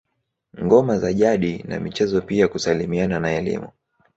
Ngoma 0.63 0.97
za 0.97 1.13
jadi 1.13 1.63
na 1.67 1.79
michezo 1.79 2.21
pia 2.21 2.47
kusalimiana 2.47 3.19
na 3.19 3.31
elimu 3.31 3.71